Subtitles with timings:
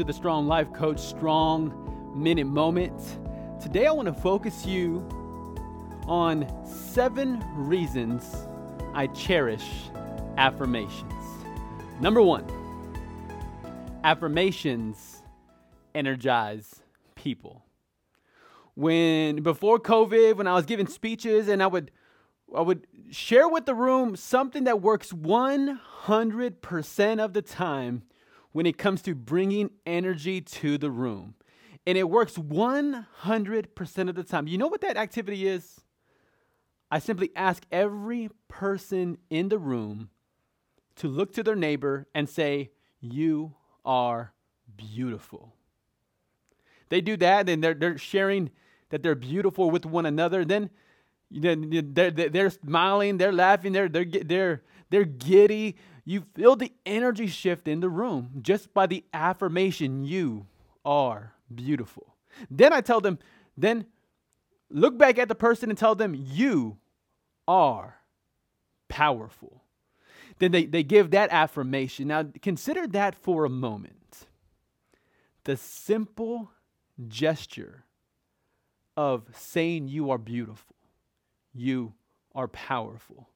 [0.00, 1.74] to the Strong Life Coach Strong
[2.16, 3.18] Minute Moment.
[3.60, 5.06] Today I want to focus you
[6.06, 8.46] on seven reasons
[8.94, 9.90] I cherish
[10.38, 11.12] affirmations.
[12.00, 12.46] Number one,
[14.02, 15.22] affirmations
[15.94, 16.80] energize
[17.14, 17.62] people.
[18.74, 21.90] When before COVID, when I was giving speeches and I would
[22.56, 25.78] I would share with the room something that works 100%
[27.22, 28.04] of the time
[28.52, 31.34] when it comes to bringing energy to the room.
[31.86, 34.46] And it works 100% of the time.
[34.46, 35.80] You know what that activity is?
[36.90, 40.10] I simply ask every person in the room
[40.96, 43.54] to look to their neighbor and say, You
[43.84, 44.32] are
[44.76, 45.54] beautiful.
[46.88, 48.50] They do that and they're, they're sharing
[48.90, 50.44] that they're beautiful with one another.
[50.44, 50.70] Then
[51.30, 55.76] they're, they're smiling, they're laughing, they're, they're, they're, they're giddy.
[56.04, 60.46] You feel the energy shift in the room just by the affirmation, you
[60.84, 62.16] are beautiful.
[62.50, 63.18] Then I tell them,
[63.56, 63.86] then
[64.70, 66.78] look back at the person and tell them, you
[67.46, 67.96] are
[68.88, 69.62] powerful.
[70.38, 72.08] Then they, they give that affirmation.
[72.08, 74.26] Now consider that for a moment.
[75.44, 76.50] The simple
[77.08, 77.84] gesture
[78.96, 80.76] of saying you are beautiful,
[81.54, 81.94] you
[82.34, 83.28] are powerful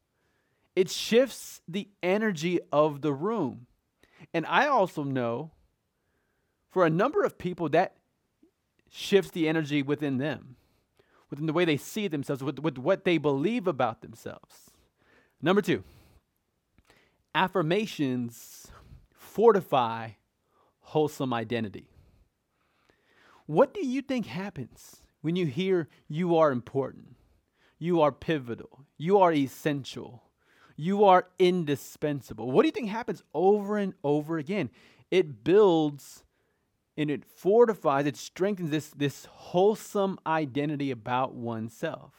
[0.76, 3.66] it shifts the energy of the room.
[4.32, 5.52] And I also know
[6.70, 7.96] for a number of people that
[8.90, 10.56] shifts the energy within them,
[11.30, 14.70] within the way they see themselves, with, with what they believe about themselves.
[15.40, 15.84] Number two,
[17.34, 18.68] affirmations
[19.12, 20.10] fortify
[20.80, 21.88] wholesome identity.
[23.46, 27.16] What do you think happens when you hear you are important,
[27.78, 30.22] you are pivotal, you are essential,
[30.76, 32.50] you are indispensable.
[32.50, 34.70] What do you think happens over and over again?
[35.10, 36.24] It builds
[36.96, 42.12] and it fortifies, it strengthens this, this wholesome identity about oneself.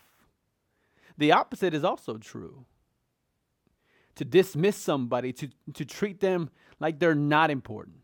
[1.18, 2.66] The opposite is also true.
[4.16, 6.50] To dismiss somebody, to, to treat them
[6.80, 7.98] like they're not important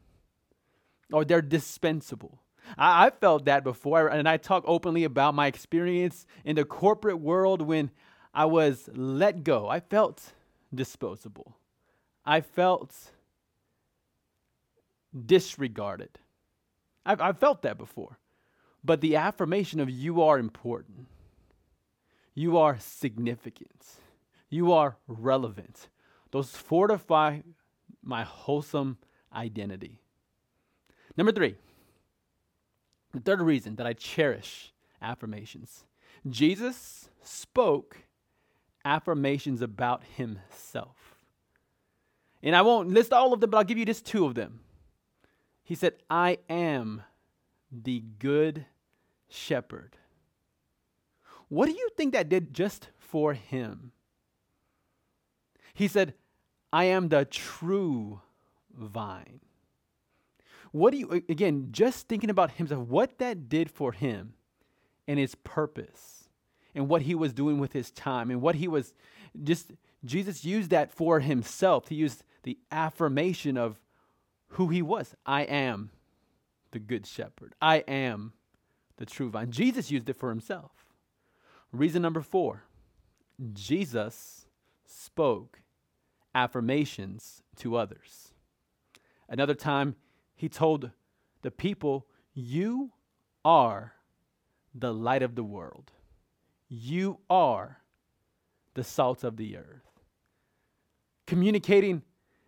[1.11, 2.41] or they're dispensable.
[2.77, 7.19] I, I felt that before, and I talk openly about my experience in the corporate
[7.19, 7.91] world when
[8.33, 9.67] I was let go.
[9.67, 10.33] I felt
[10.73, 11.57] disposable.
[12.25, 12.95] I felt
[15.25, 16.19] disregarded.
[17.05, 18.19] I've, I've felt that before.
[18.83, 21.07] But the affirmation of you are important,
[22.33, 23.85] you are significant,
[24.49, 25.89] you are relevant,
[26.31, 27.41] those fortify
[28.03, 28.97] my wholesome
[29.33, 29.99] identity.
[31.15, 31.55] Number three,
[33.13, 35.83] the third reason that I cherish affirmations
[36.29, 37.97] Jesus spoke
[38.85, 40.97] affirmations about himself.
[42.43, 44.61] And I won't list all of them, but I'll give you just two of them.
[45.63, 47.03] He said, I am
[47.71, 48.65] the good
[49.29, 49.95] shepherd.
[51.47, 53.91] What do you think that did just for him?
[55.73, 56.13] He said,
[56.73, 58.21] I am the true
[58.73, 59.41] vine.
[60.71, 64.33] What do you, again, just thinking about himself, what that did for him
[65.07, 66.20] and his purpose
[66.73, 68.93] and what he was doing with his time and what he was
[69.43, 69.71] just
[70.03, 71.89] Jesus used that for himself.
[71.89, 73.79] He used the affirmation of
[74.49, 75.15] who he was.
[75.25, 75.91] I am
[76.71, 77.55] the good shepherd.
[77.61, 78.33] I am
[78.97, 79.51] the true vine.
[79.51, 80.71] Jesus used it for himself.
[81.71, 82.63] Reason number 4.
[83.53, 84.45] Jesus
[84.85, 85.61] spoke
[86.33, 88.33] affirmations to others.
[89.29, 89.95] Another time
[90.35, 90.91] he told
[91.41, 92.91] the people, "You
[93.45, 93.93] are
[94.73, 95.91] the light of the world."
[96.73, 97.79] You are
[98.75, 99.99] the salt of the earth.
[101.27, 102.01] Communicating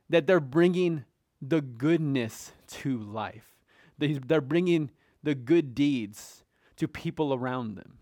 [0.09, 1.03] that they're bringing
[1.41, 3.51] the goodness to life,
[3.97, 4.91] they're bringing
[5.23, 6.45] the good deeds
[6.77, 7.97] to people around them.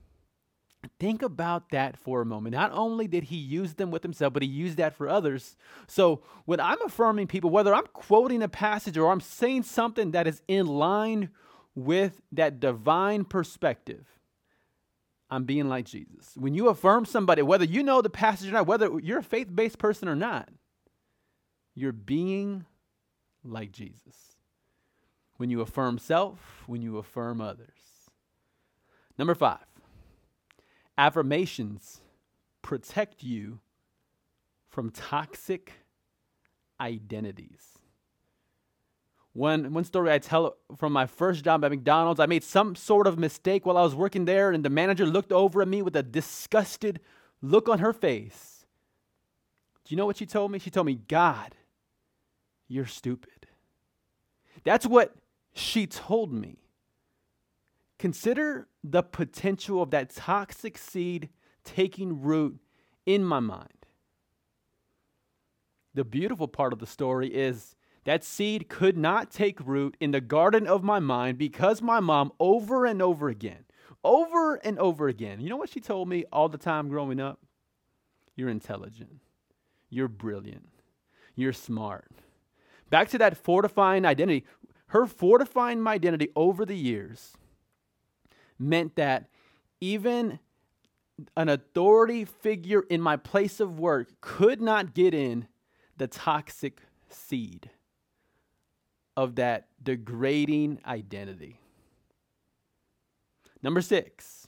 [1.00, 2.54] Think about that for a moment.
[2.54, 5.58] Not only did he use them with himself, but he used that for others.
[5.88, 10.28] So when I'm affirming people, whether I'm quoting a passage or I'm saying something that
[10.28, 11.30] is in line
[11.74, 14.06] with that divine perspective,
[15.32, 16.34] I'm being like Jesus.
[16.36, 19.48] When you affirm somebody, whether you know the passage or not, whether you're a faith
[19.54, 20.50] based person or not,
[21.74, 22.66] you're being
[23.44, 24.36] like Jesus.
[25.38, 27.70] When you affirm self, when you affirm others.
[29.18, 29.66] Number five,
[30.98, 32.02] affirmations
[32.62, 33.60] protect you
[34.70, 35.74] from toxic
[36.80, 37.80] identities.
[39.34, 43.08] One, one story I tell from my first job at McDonald's, I made some sort
[43.08, 45.96] of mistake while I was working there, and the manager looked over at me with
[45.96, 47.00] a disgusted
[47.42, 48.66] look on her face.
[49.86, 50.60] Do you know what she told me?
[50.60, 51.56] She told me, God,
[52.68, 53.48] you're stupid.
[54.64, 55.16] That's what
[55.54, 56.60] she told me,
[57.98, 61.30] consider the potential of that toxic seed
[61.64, 62.60] taking root
[63.06, 63.86] in my mind.
[65.94, 70.22] The beautiful part of the story is that seed could not take root in the
[70.22, 73.66] garden of my mind because my mom, over and over again,
[74.04, 77.40] over and over again, you know what she told me all the time growing up?
[78.36, 79.20] You're intelligent.
[79.90, 80.70] You're brilliant.
[81.36, 82.12] You're smart.
[82.90, 84.46] Back to that fortifying identity.
[84.88, 87.34] Her fortifying my identity over the years
[88.58, 89.28] meant that
[89.80, 90.40] even
[91.38, 95.48] an authority figure in my place of work could not get in
[95.98, 97.70] the toxic seed
[99.18, 101.60] of that degrading identity.
[103.64, 104.48] Number six,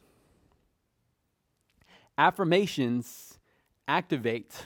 [2.18, 3.39] affirmations
[3.88, 4.65] activate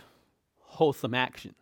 [0.60, 1.56] wholesome actions.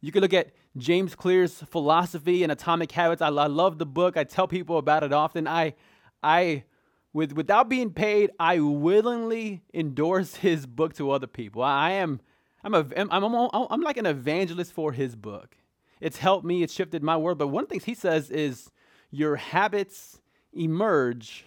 [0.00, 3.22] You can look at James Clear's philosophy and atomic habits.
[3.22, 4.16] I, I love the book.
[4.16, 5.46] I tell people about it often.
[5.48, 5.74] I,
[6.22, 6.64] I,
[7.12, 11.62] with without being paid, I willingly endorse his book to other people.
[11.62, 12.20] I am,
[12.62, 15.56] I'm a, I'm, I'm, I'm like an evangelist for his book.
[16.04, 16.62] It's helped me.
[16.62, 17.38] It's shifted my world.
[17.38, 18.70] But one of the things he says is
[19.10, 20.20] your habits
[20.52, 21.46] emerge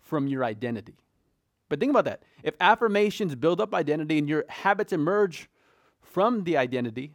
[0.00, 0.94] from your identity.
[1.68, 2.22] But think about that.
[2.42, 5.50] If affirmations build up identity and your habits emerge
[6.00, 7.12] from the identity,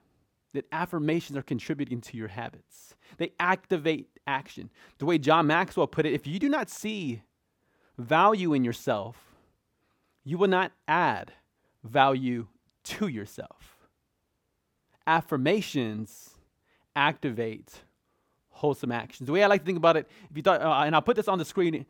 [0.54, 2.96] that affirmations are contributing to your habits.
[3.18, 4.70] They activate action.
[5.00, 7.24] The way John Maxwell put it, if you do not see
[7.98, 9.18] value in yourself,
[10.24, 11.34] you will not add
[11.84, 12.48] value
[12.84, 13.77] to yourself.
[15.08, 16.32] Affirmations
[16.96, 17.82] activate
[18.50, 19.28] wholesome actions.
[19.28, 21.16] The way I like to think about it, if you thought, uh, and I'll put
[21.16, 21.86] this on the screen,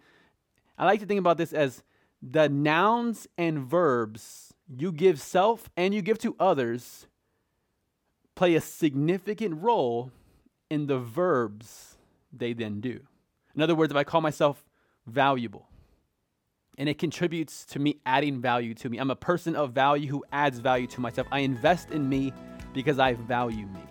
[0.77, 1.83] I like to think about this as
[2.21, 7.07] the nouns and verbs you give self and you give to others
[8.35, 10.11] play a significant role
[10.69, 11.95] in the verbs
[12.31, 12.99] they then do.
[13.55, 14.63] In other words, if I call myself
[15.05, 15.67] valuable
[16.77, 20.23] and it contributes to me adding value to me, I'm a person of value who
[20.31, 21.27] adds value to myself.
[21.31, 22.33] I invest in me
[22.73, 23.81] because I value me.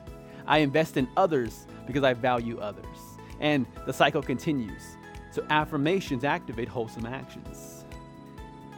[0.46, 2.84] I invest in others because I value others.
[3.40, 4.82] And the cycle continues.
[5.30, 7.84] So affirmations activate wholesome actions.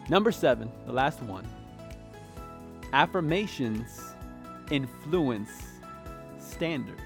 [0.08, 1.46] Number seven, the last one
[2.92, 4.14] affirmations
[4.70, 5.50] influence
[6.38, 7.00] standards.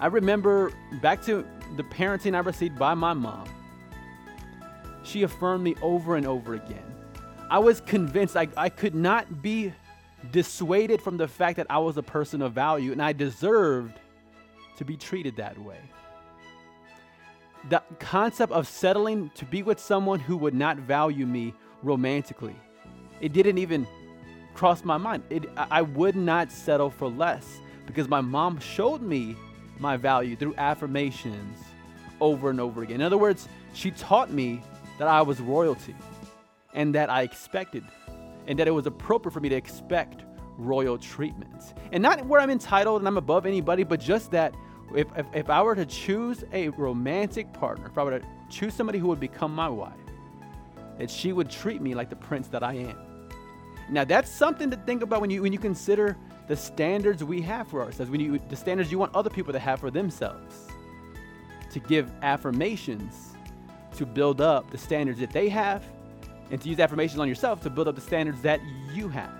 [0.00, 1.46] I remember back to
[1.76, 3.48] the parenting I received by my mom.
[5.02, 6.84] She affirmed me over and over again.
[7.50, 9.72] I was convinced I, I could not be
[10.30, 13.98] dissuaded from the fact that I was a person of value and I deserved
[14.76, 15.78] to be treated that way.
[17.68, 22.56] The concept of settling to be with someone who would not value me romantically,
[23.20, 23.86] it didn't even
[24.54, 25.22] cross my mind.
[25.30, 29.36] It, I would not settle for less because my mom showed me
[29.78, 31.58] my value through affirmations
[32.20, 32.96] over and over again.
[32.96, 34.62] In other words, she taught me
[34.98, 35.94] that I was royalty
[36.74, 37.84] and that I expected
[38.48, 40.24] and that it was appropriate for me to expect
[40.56, 41.74] royal treatment.
[41.92, 44.54] And not where I'm entitled and I'm above anybody, but just that
[44.94, 48.74] if, if, if I were to choose a romantic partner, if I were to choose
[48.74, 49.92] somebody who would become my wife,
[50.98, 52.98] that she would treat me like the prince that I am.
[53.90, 57.68] Now that's something to think about when you when you consider the standards we have
[57.68, 60.66] for ourselves, when you the standards you want other people to have for themselves.
[61.70, 63.34] To give affirmations
[63.96, 65.84] to build up the standards that they have,
[66.50, 68.60] and to use affirmations on yourself to build up the standards that
[68.92, 69.32] you have.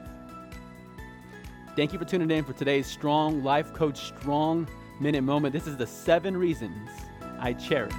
[1.77, 4.69] Thank you for tuning in for today's Strong Life Coach Strong
[5.01, 5.53] Minute Moment.
[5.53, 6.91] This is the seven reasons
[7.39, 7.95] I cherish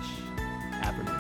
[0.74, 1.19] affirmations.